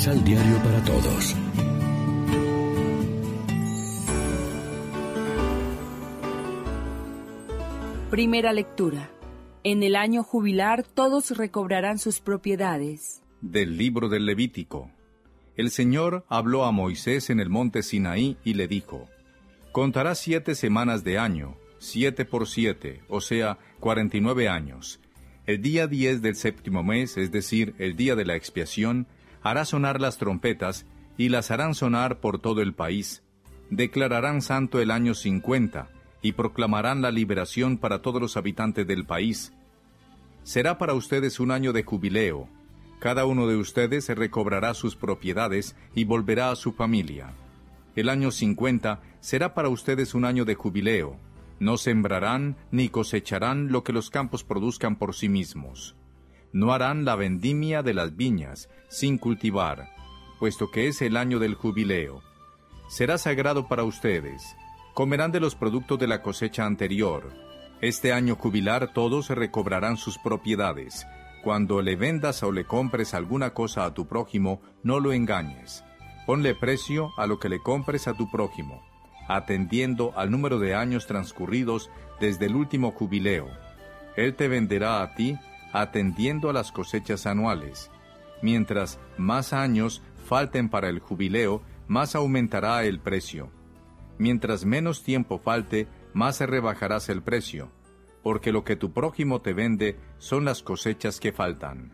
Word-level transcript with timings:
Misal 0.00 0.24
Diario 0.24 0.56
para 0.62 0.82
Todos. 0.82 1.36
Primera 8.08 8.54
lectura. 8.54 9.10
En 9.62 9.82
el 9.82 9.96
año 9.96 10.22
jubilar 10.22 10.84
todos 10.84 11.36
recobrarán 11.36 11.98
sus 11.98 12.20
propiedades. 12.20 13.20
Del 13.42 13.76
libro 13.76 14.08
del 14.08 14.24
Levítico. 14.24 14.90
El 15.58 15.70
Señor 15.70 16.24
habló 16.30 16.64
a 16.64 16.72
Moisés 16.72 17.28
en 17.28 17.38
el 17.38 17.50
monte 17.50 17.82
Sinaí 17.82 18.38
y 18.42 18.54
le 18.54 18.68
dijo, 18.68 19.06
Contarás 19.70 20.18
siete 20.18 20.54
semanas 20.54 21.04
de 21.04 21.18
año, 21.18 21.58
siete 21.78 22.24
por 22.24 22.48
siete, 22.48 23.02
o 23.10 23.20
sea, 23.20 23.58
cuarenta 23.80 24.16
y 24.16 24.22
nueve 24.22 24.48
años. 24.48 24.98
El 25.44 25.60
día 25.60 25.86
diez 25.86 26.22
del 26.22 26.36
séptimo 26.36 26.82
mes, 26.82 27.18
es 27.18 27.30
decir, 27.30 27.74
el 27.76 27.96
día 27.96 28.16
de 28.16 28.24
la 28.24 28.36
expiación, 28.36 29.06
hará 29.42 29.64
sonar 29.64 30.00
las 30.00 30.18
trompetas, 30.18 30.86
y 31.16 31.28
las 31.28 31.50
harán 31.50 31.74
sonar 31.74 32.20
por 32.20 32.38
todo 32.38 32.62
el 32.62 32.72
país. 32.72 33.22
Declararán 33.70 34.42
santo 34.42 34.80
el 34.80 34.90
año 34.90 35.14
cincuenta, 35.14 35.88
y 36.22 36.32
proclamarán 36.32 37.02
la 37.02 37.10
liberación 37.10 37.78
para 37.78 38.02
todos 38.02 38.20
los 38.20 38.36
habitantes 38.36 38.86
del 38.86 39.04
país. 39.04 39.52
Será 40.42 40.78
para 40.78 40.94
ustedes 40.94 41.40
un 41.40 41.50
año 41.50 41.72
de 41.72 41.82
jubileo. 41.82 42.48
Cada 42.98 43.24
uno 43.24 43.46
de 43.46 43.56
ustedes 43.56 44.08
recobrará 44.08 44.74
sus 44.74 44.96
propiedades 44.96 45.76
y 45.94 46.04
volverá 46.04 46.50
a 46.50 46.56
su 46.56 46.72
familia. 46.72 47.32
El 47.96 48.08
año 48.08 48.30
cincuenta 48.30 49.00
será 49.20 49.54
para 49.54 49.68
ustedes 49.68 50.14
un 50.14 50.24
año 50.24 50.44
de 50.44 50.54
jubileo. 50.54 51.16
No 51.58 51.76
sembrarán 51.76 52.56
ni 52.70 52.88
cosecharán 52.88 53.70
lo 53.70 53.84
que 53.84 53.92
los 53.92 54.10
campos 54.10 54.44
produzcan 54.44 54.96
por 54.96 55.14
sí 55.14 55.28
mismos. 55.28 55.96
No 56.52 56.72
harán 56.72 57.04
la 57.04 57.16
vendimia 57.16 57.82
de 57.82 57.94
las 57.94 58.16
viñas, 58.16 58.68
sin 58.88 59.18
cultivar, 59.18 59.90
puesto 60.38 60.70
que 60.70 60.88
es 60.88 61.02
el 61.02 61.16
año 61.16 61.38
del 61.38 61.54
jubileo. 61.54 62.22
Será 62.88 63.18
sagrado 63.18 63.68
para 63.68 63.84
ustedes 63.84 64.56
comerán 64.94 65.32
de 65.32 65.40
los 65.40 65.54
productos 65.54 65.98
de 65.98 66.06
la 66.06 66.22
cosecha 66.22 66.66
anterior. 66.66 67.32
Este 67.80 68.12
año 68.12 68.36
jubilar 68.36 68.92
todos 68.92 69.30
recobrarán 69.30 69.96
sus 69.96 70.18
propiedades. 70.18 71.06
Cuando 71.42 71.80
le 71.80 71.96
vendas 71.96 72.42
o 72.42 72.52
le 72.52 72.64
compres 72.64 73.14
alguna 73.14 73.54
cosa 73.54 73.86
a 73.86 73.94
tu 73.94 74.06
prójimo, 74.06 74.60
no 74.82 75.00
lo 75.00 75.12
engañes. 75.12 75.84
Ponle 76.26 76.54
precio 76.54 77.12
a 77.16 77.26
lo 77.26 77.38
que 77.38 77.48
le 77.48 77.60
compres 77.60 78.08
a 78.08 78.14
tu 78.14 78.30
prójimo, 78.30 78.82
atendiendo 79.26 80.12
al 80.16 80.30
número 80.30 80.58
de 80.58 80.74
años 80.74 81.06
transcurridos 81.06 81.90
desde 82.20 82.46
el 82.46 82.54
último 82.54 82.90
jubileo. 82.90 83.48
Él 84.16 84.34
te 84.34 84.48
venderá 84.48 85.02
a 85.02 85.14
ti 85.14 85.38
atendiendo 85.72 86.50
a 86.50 86.52
las 86.52 86.72
cosechas 86.72 87.26
anuales. 87.26 87.90
Mientras 88.42 88.98
más 89.18 89.52
años 89.52 90.02
falten 90.26 90.68
para 90.68 90.88
el 90.88 90.98
jubileo, 91.00 91.62
más 91.88 92.14
aumentará 92.14 92.84
el 92.84 93.00
precio 93.00 93.50
mientras 94.20 94.66
menos 94.66 95.02
tiempo 95.02 95.38
falte, 95.38 95.88
más 96.12 96.40
rebajarás 96.40 97.08
el 97.08 97.22
precio, 97.22 97.72
porque 98.22 98.52
lo 98.52 98.64
que 98.64 98.76
tu 98.76 98.92
prójimo 98.92 99.40
te 99.40 99.54
vende 99.54 99.96
son 100.18 100.44
las 100.44 100.62
cosechas 100.62 101.18
que 101.18 101.32
faltan. 101.32 101.92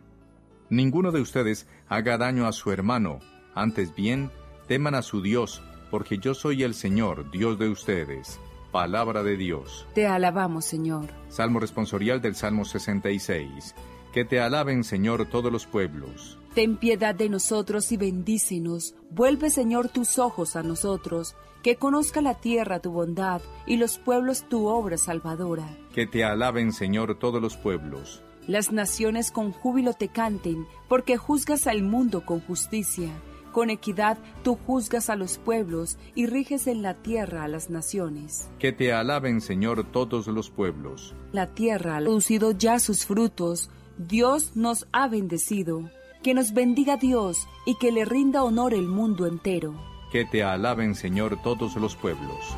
Ninguno 0.68 1.12
de 1.12 1.20
ustedes 1.20 1.68
haga 1.88 2.18
daño 2.18 2.48
a 2.48 2.52
su 2.52 2.72
hermano, 2.72 3.20
antes 3.54 3.94
bien, 3.94 4.32
teman 4.66 4.96
a 4.96 5.02
su 5.02 5.22
Dios, 5.22 5.62
porque 5.92 6.18
yo 6.18 6.34
soy 6.34 6.64
el 6.64 6.74
Señor, 6.74 7.30
Dios 7.30 7.60
de 7.60 7.68
ustedes. 7.68 8.40
Palabra 8.76 9.22
de 9.22 9.38
Dios. 9.38 9.86
Te 9.94 10.06
alabamos, 10.06 10.66
Señor. 10.66 11.06
Salmo 11.30 11.60
responsorial 11.60 12.20
del 12.20 12.34
Salmo 12.34 12.66
66. 12.66 13.74
Que 14.12 14.26
te 14.26 14.38
alaben, 14.38 14.84
Señor, 14.84 15.24
todos 15.30 15.50
los 15.50 15.64
pueblos. 15.64 16.38
Ten 16.54 16.76
piedad 16.76 17.14
de 17.14 17.30
nosotros 17.30 17.90
y 17.90 17.96
bendícenos. 17.96 18.94
Vuelve, 19.08 19.48
Señor, 19.48 19.88
tus 19.88 20.18
ojos 20.18 20.56
a 20.56 20.62
nosotros. 20.62 21.36
Que 21.62 21.76
conozca 21.76 22.20
la 22.20 22.34
tierra 22.34 22.80
tu 22.80 22.90
bondad 22.90 23.40
y 23.66 23.78
los 23.78 23.96
pueblos 23.96 24.46
tu 24.46 24.66
obra 24.66 24.98
salvadora. 24.98 25.66
Que 25.94 26.06
te 26.06 26.22
alaben, 26.22 26.70
Señor, 26.70 27.18
todos 27.18 27.40
los 27.40 27.56
pueblos. 27.56 28.22
Las 28.46 28.72
naciones 28.72 29.30
con 29.30 29.52
júbilo 29.52 29.94
te 29.94 30.08
canten, 30.08 30.66
porque 30.86 31.16
juzgas 31.16 31.66
al 31.66 31.82
mundo 31.82 32.26
con 32.26 32.40
justicia. 32.40 33.08
Con 33.56 33.70
equidad 33.70 34.18
tú 34.42 34.58
juzgas 34.66 35.08
a 35.08 35.16
los 35.16 35.38
pueblos 35.38 35.96
y 36.14 36.26
riges 36.26 36.66
en 36.66 36.82
la 36.82 36.92
tierra 36.92 37.42
a 37.42 37.48
las 37.48 37.70
naciones. 37.70 38.50
Que 38.58 38.70
te 38.70 38.92
alaben, 38.92 39.40
Señor, 39.40 39.90
todos 39.92 40.26
los 40.26 40.50
pueblos. 40.50 41.14
La 41.32 41.46
tierra 41.46 41.96
ha 41.96 42.00
producido 42.00 42.50
ya 42.50 42.78
sus 42.78 43.06
frutos. 43.06 43.70
Dios 43.96 44.56
nos 44.56 44.86
ha 44.92 45.08
bendecido. 45.08 45.90
Que 46.22 46.34
nos 46.34 46.52
bendiga 46.52 46.98
Dios 46.98 47.48
y 47.64 47.78
que 47.78 47.92
le 47.92 48.04
rinda 48.04 48.44
honor 48.44 48.74
el 48.74 48.88
mundo 48.88 49.26
entero. 49.26 49.74
Que 50.12 50.26
te 50.26 50.42
alaben, 50.42 50.94
Señor, 50.94 51.40
todos 51.42 51.76
los 51.76 51.96
pueblos. 51.96 52.54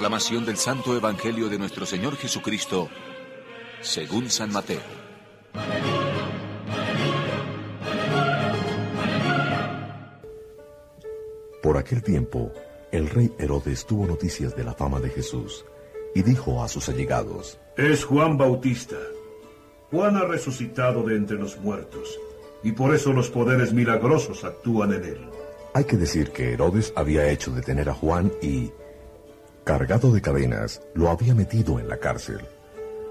Proclamación 0.00 0.46
del 0.46 0.56
Santo 0.56 0.96
Evangelio 0.96 1.50
de 1.50 1.58
nuestro 1.58 1.84
Señor 1.84 2.16
Jesucristo 2.16 2.88
según 3.82 4.30
San 4.30 4.50
Mateo. 4.50 4.80
Por 11.62 11.76
aquel 11.76 12.02
tiempo, 12.02 12.50
el 12.90 13.10
rey 13.10 13.30
Herodes 13.38 13.84
tuvo 13.84 14.06
noticias 14.06 14.56
de 14.56 14.64
la 14.64 14.72
fama 14.72 15.00
de 15.00 15.10
Jesús 15.10 15.66
y 16.14 16.22
dijo 16.22 16.64
a 16.64 16.68
sus 16.68 16.88
allegados, 16.88 17.58
Es 17.76 18.02
Juan 18.02 18.38
Bautista. 18.38 18.96
Juan 19.90 20.16
ha 20.16 20.24
resucitado 20.24 21.02
de 21.02 21.16
entre 21.16 21.36
los 21.36 21.58
muertos, 21.58 22.18
y 22.62 22.72
por 22.72 22.94
eso 22.94 23.12
los 23.12 23.28
poderes 23.28 23.74
milagrosos 23.74 24.44
actúan 24.44 24.94
en 24.94 25.04
él. 25.04 25.28
Hay 25.74 25.84
que 25.84 25.98
decir 25.98 26.30
que 26.30 26.54
Herodes 26.54 26.90
había 26.96 27.30
hecho 27.30 27.50
detener 27.50 27.90
a 27.90 27.94
Juan 27.94 28.32
y, 28.40 28.72
cargado 29.64 30.12
de 30.12 30.20
cadenas, 30.20 30.82
lo 30.94 31.10
había 31.10 31.34
metido 31.34 31.78
en 31.78 31.88
la 31.88 31.98
cárcel 31.98 32.40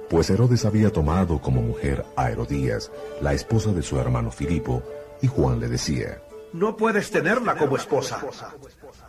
pues 0.10 0.30
Herodes 0.32 0.66
había 0.66 0.92
tomado 0.92 1.40
como 1.40 1.62
mujer 1.62 2.04
a 2.16 2.32
Herodías, 2.32 2.92
la 3.22 3.34
esposa 3.34 3.72
de 3.72 3.84
su 3.84 4.00
hermano 4.00 4.32
Filipo, 4.32 4.82
y 5.22 5.28
Juan 5.28 5.60
le 5.60 5.68
decía, 5.68 6.22
No 6.52 6.76
puedes 6.76 7.12
tenerla 7.12 7.56
como 7.56 7.78
esposa. 7.78 8.20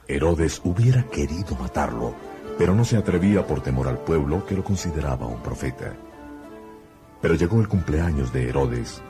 Herodes 0.06 0.60
hubiera 0.62 1.04
querido 1.04 1.56
matarlo, 1.56 2.14
pero 2.58 2.74
no 2.74 2.84
se 2.84 2.98
atrevía 2.98 3.46
por 3.46 3.62
temor 3.62 3.88
al 3.88 3.98
pueblo 3.98 4.44
que 4.44 4.54
lo 4.54 4.62
consideraba 4.62 5.26
un 5.26 5.42
profeta. 5.42 5.94
Pero 7.22 7.34
llegó 7.34 7.60
el 7.60 7.68
cumpleaños 7.68 8.32
de 8.32 8.48
Herodes. 8.48 9.00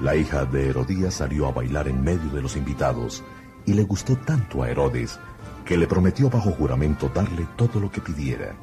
La 0.00 0.14
hija 0.14 0.44
de 0.44 0.68
Herodías 0.68 1.14
salió 1.14 1.46
a 1.46 1.52
bailar 1.52 1.88
en 1.88 2.02
medio 2.02 2.30
de 2.30 2.42
los 2.42 2.56
invitados 2.56 3.24
y 3.66 3.74
le 3.74 3.82
gustó 3.82 4.16
tanto 4.16 4.62
a 4.62 4.70
Herodes 4.70 5.18
que 5.64 5.76
le 5.76 5.86
prometió 5.86 6.28
bajo 6.28 6.50
juramento 6.52 7.08
darle 7.08 7.46
todo 7.56 7.80
lo 7.80 7.90
que 7.90 8.00
pidiera. 8.00 8.54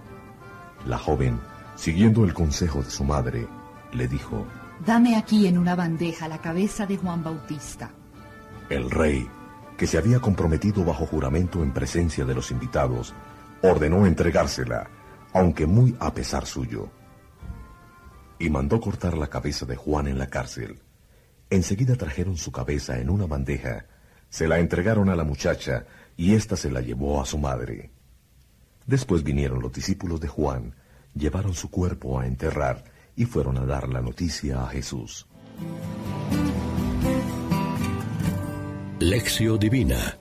La 0.86 0.98
joven 0.98 1.40
Siguiendo 1.82 2.26
el 2.26 2.34
consejo 2.36 2.84
de 2.84 2.92
su 2.92 3.04
madre, 3.04 3.48
le 3.94 4.08
dijo, 4.08 4.46
Dame 4.86 5.16
aquí 5.16 5.48
en 5.48 5.58
una 5.58 5.76
bandeja 5.76 6.28
la 6.28 6.38
cabeza 6.38 6.86
de 6.86 6.96
Juan 6.96 7.24
Bautista. 7.24 7.90
El 8.70 8.92
rey, 8.92 9.28
que 9.78 9.88
se 9.88 9.98
había 9.98 10.20
comprometido 10.20 10.86
bajo 10.86 11.08
juramento 11.08 11.64
en 11.64 11.74
presencia 11.74 12.24
de 12.24 12.36
los 12.36 12.52
invitados, 12.52 13.16
ordenó 13.64 14.06
entregársela, 14.06 14.92
aunque 15.34 15.66
muy 15.66 15.96
a 16.00 16.14
pesar 16.14 16.46
suyo. 16.46 16.90
Y 18.38 18.52
mandó 18.52 18.80
cortar 18.80 19.18
la 19.18 19.28
cabeza 19.28 19.66
de 19.66 19.76
Juan 19.76 20.06
en 20.06 20.20
la 20.20 20.28
cárcel. 20.28 20.84
Enseguida 21.50 21.96
trajeron 21.96 22.38
su 22.38 22.52
cabeza 22.52 23.00
en 23.00 23.10
una 23.10 23.26
bandeja, 23.26 23.86
se 24.30 24.48
la 24.48 24.60
entregaron 24.60 25.10
a 25.10 25.16
la 25.16 25.24
muchacha 25.24 25.86
y 26.18 26.34
ésta 26.34 26.56
se 26.56 26.72
la 26.72 26.82
llevó 26.82 27.22
a 27.22 27.26
su 27.26 27.38
madre. 27.38 27.92
Después 28.86 29.24
vinieron 29.24 29.62
los 29.62 29.72
discípulos 29.72 30.20
de 30.20 30.28
Juan, 30.28 30.76
llevaron 31.16 31.54
su 31.54 31.70
cuerpo 31.70 32.20
a 32.20 32.28
enterrar 32.28 32.84
y 33.16 33.26
fueron 33.26 33.58
a 33.58 33.66
dar 33.66 33.90
la 33.90 34.02
noticia 34.02 34.64
a 34.64 34.68
Jesús. 34.68 35.28
Lección 39.00 39.58
Divina 39.60 40.18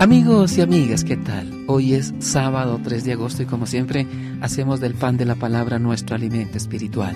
Amigos 0.00 0.58
y 0.58 0.60
amigas, 0.60 1.02
¿qué 1.02 1.16
tal? 1.16 1.64
Hoy 1.66 1.94
es 1.94 2.12
sábado 2.18 2.80
3 2.82 3.04
de 3.04 3.12
agosto 3.12 3.42
y 3.42 3.46
como 3.46 3.64
siempre 3.64 4.06
hacemos 4.40 4.80
del 4.80 4.94
pan 4.94 5.16
de 5.16 5.24
la 5.24 5.34
palabra 5.34 5.78
nuestro 5.78 6.16
alimento 6.16 6.58
espiritual. 6.58 7.14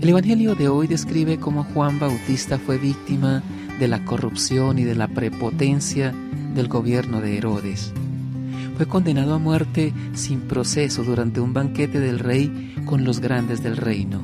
El 0.00 0.08
Evangelio 0.08 0.54
de 0.54 0.68
hoy 0.68 0.86
describe 0.86 1.38
cómo 1.38 1.64
Juan 1.64 2.00
Bautista 2.00 2.58
fue 2.58 2.78
víctima 2.78 3.42
de 3.78 3.88
la 3.88 4.04
corrupción 4.04 4.78
y 4.78 4.84
de 4.84 4.94
la 4.94 5.08
prepotencia 5.08 6.14
del 6.54 6.68
gobierno 6.68 7.20
de 7.20 7.38
Herodes 7.38 7.92
Fue 8.76 8.86
condenado 8.86 9.34
a 9.34 9.38
muerte 9.38 9.92
sin 10.14 10.40
proceso 10.42 11.04
durante 11.04 11.40
un 11.40 11.52
banquete 11.52 12.00
del 12.00 12.18
rey 12.18 12.74
con 12.84 13.04
los 13.04 13.20
grandes 13.20 13.62
del 13.62 13.76
reino. 13.76 14.22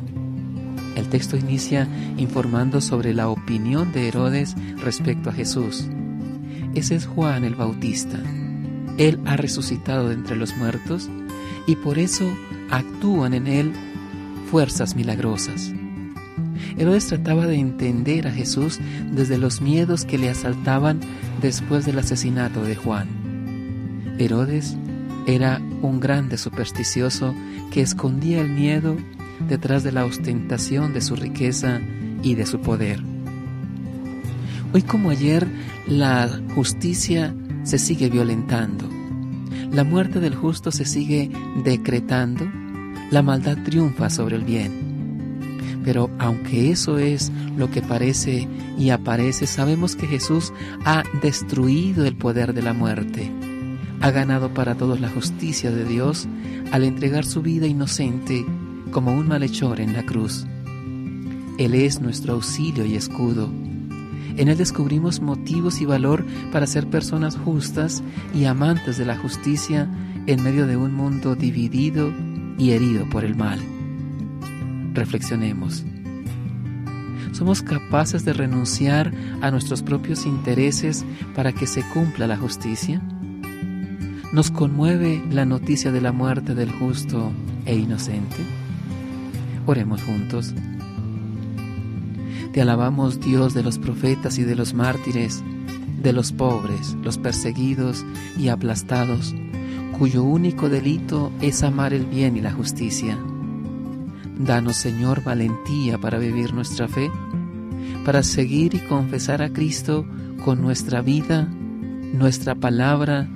El 0.97 1.09
texto 1.09 1.37
inicia 1.37 1.89
informando 2.17 2.81
sobre 2.81 3.15
la 3.15 3.29
opinión 3.29 3.93
de 3.93 4.09
Herodes 4.09 4.55
respecto 4.77 5.31
a 5.31 5.33
Jesús. 5.33 5.87
Ese 6.75 6.95
es 6.95 7.07
Juan 7.07 7.45
el 7.45 7.57
Bautista. 7.57 8.19
Él 8.97 9.21
ha 9.27 9.37
resucitado 9.37 10.09
de 10.09 10.15
entre 10.15 10.37
los 10.37 10.57
muertos 10.57 11.11
y 11.67 11.77
por 11.77 11.99
eso 11.99 12.25
actúan 12.71 13.35
en 13.35 13.47
él 13.49 13.73
fuerzas 14.51 14.95
milagrosas. 14.95 15.73
Herodes 16.77 17.07
trataba 17.07 17.47
de 17.47 17.57
entender 17.57 18.27
a 18.27 18.33
Jesús 18.33 18.81
desde 19.13 19.39
los 19.39 19.61
miedos 19.61 20.05
que 20.05 20.19
le 20.19 20.31
asaltaban 20.31 21.01
después 21.41 21.87
del 21.87 21.99
asesinato 21.99 22.63
de 22.63 22.77
Juan. 22.77 23.09
Herodes 24.19 24.77
era 25.27 25.61
un 25.83 26.01
grande 26.01 26.39
supersticioso 26.39 27.35
que 27.71 27.81
escondía 27.81 28.41
el 28.41 28.51
miedo 28.51 28.97
detrás 29.49 29.83
de 29.83 29.93
la 29.93 30.05
ostentación 30.05 30.93
de 30.93 31.01
su 31.01 31.17
riqueza 31.17 31.81
y 32.23 32.35
de 32.35 32.47
su 32.47 32.61
poder. 32.61 33.01
Hoy 34.73 34.83
como 34.83 35.11
ayer, 35.11 35.47
la 35.87 36.29
justicia 36.55 37.35
se 37.63 37.79
sigue 37.79 38.11
violentando, 38.11 38.89
la 39.71 39.85
muerte 39.85 40.21
del 40.21 40.35
justo 40.35 40.71
se 40.71 40.85
sigue 40.85 41.31
decretando, 41.65 42.47
la 43.11 43.23
maldad 43.23 43.57
triunfa 43.65 44.11
sobre 44.11 44.37
el 44.37 44.45
bien. 44.45 44.84
Pero 45.85 46.11
aunque 46.19 46.71
eso 46.71 46.99
es 46.99 47.31
lo 47.57 47.71
que 47.71 47.83
parece 47.83 48.49
y 48.79 48.91
aparece, 48.91 49.47
sabemos 49.47 49.97
que 49.97 50.07
Jesús 50.07 50.53
ha 50.85 51.05
destruido 51.23 52.07
el 52.07 52.17
poder 52.17 52.55
de 52.55 52.63
la 52.63 52.73
muerte, 52.73 53.31
ha 54.01 54.11
ganado 54.11 54.53
para 54.53 54.75
todos 54.75 55.01
la 55.01 55.11
justicia 55.11 55.71
de 55.71 55.85
Dios 55.85 56.27
al 56.73 56.85
entregar 56.85 57.25
su 57.25 57.43
vida 57.43 57.67
inocente 57.67 58.45
como 58.91 59.13
un 59.13 59.29
malhechor 59.29 59.81
en 59.81 59.93
la 59.93 60.05
cruz. 60.05 60.47
Él 61.59 61.75
es 61.75 62.01
nuestro 62.01 62.35
auxilio 62.35 62.85
y 62.85 62.97
escudo. 62.97 63.51
En 64.37 64.49
Él 64.49 64.57
descubrimos 64.57 65.21
motivos 65.21 65.81
y 65.81 65.85
valor 65.85 66.25
para 66.51 66.67
ser 66.67 66.89
personas 66.89 67.37
justas 67.37 68.03
y 68.35 68.47
amantes 68.47 68.99
de 68.99 69.05
la 69.05 69.17
justicia 69.17 69.89
en 70.27 70.43
medio 70.43 70.67
de 70.67 70.77
un 70.77 70.95
mundo 70.95 71.37
dividido 71.37 72.13
y 72.59 72.73
herido 72.73 73.09
por 73.09 73.25
el 73.25 73.37
mal. 73.37 73.61
Reflexionemos. 74.95 75.85
¿Somos 77.33 77.63
capaces 77.63 78.25
de 78.25 78.33
renunciar 78.33 79.13
a 79.41 79.51
nuestros 79.51 79.83
propios 79.83 80.25
intereses 80.25 81.05
para 81.35 81.53
que 81.53 81.67
se 81.67 81.83
cumpla 81.89 82.29
la 82.29 82.37
justicia? 82.37 83.03
¿Nos 84.33 84.53
conmueve 84.53 85.21
la 85.31 85.45
noticia 85.45 85.91
de 85.91 86.01
la 86.01 86.13
muerte 86.13 86.55
del 86.55 86.71
justo 86.71 87.33
e 87.67 87.75
inocente? 87.75 88.37
Oremos 89.67 90.01
juntos. 90.03 90.55
Te 92.53 92.63
alabamos 92.63 93.19
Dios 93.21 93.53
de 93.53 93.65
los 93.65 93.79
profetas 93.79 94.39
y 94.39 94.45
de 94.45 94.55
los 94.55 94.75
mártires, 94.75 95.43
de 96.01 96.13
los 96.13 96.31
pobres, 96.31 96.97
los 97.03 97.19
perseguidos 97.19 98.05
y 98.39 98.47
aplastados, 98.47 99.35
cuyo 99.99 100.23
único 100.23 100.69
delito 100.69 101.33
es 101.41 101.65
amar 101.65 101.93
el 101.93 102.07
bien 102.07 102.37
y 102.37 102.41
la 102.41 102.53
justicia. 102.53 103.19
Danos, 104.39 104.77
Señor, 104.77 105.23
valentía 105.23 105.99
para 105.99 106.19
vivir 106.19 106.53
nuestra 106.55 106.89
fe, 106.89 107.11
para 108.05 108.23
seguir 108.23 108.75
y 108.75 108.81
confesar 108.81 109.43
a 109.43 109.53
Cristo 109.53 110.05
con 110.45 110.61
nuestra 110.61 111.03
vida, 111.03 111.43
nuestra 111.45 112.55
palabra 112.55 113.29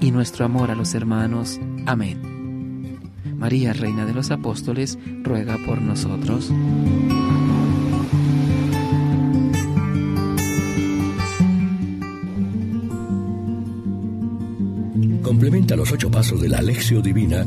y 0.00 0.10
nuestro 0.10 0.44
amor 0.44 0.70
a 0.70 0.74
los 0.74 0.94
hermanos. 0.94 1.58
Amén. 1.86 3.00
María, 3.36 3.72
Reina 3.72 4.04
de 4.04 4.12
los 4.12 4.30
Apóstoles, 4.30 4.98
ruega 5.22 5.56
por 5.66 5.80
nosotros. 5.80 6.52
Complementa 15.22 15.76
los 15.76 15.90
ocho 15.90 16.10
pasos 16.10 16.40
de 16.40 16.48
la 16.50 16.58
Alexio 16.58 17.00
Divina 17.00 17.46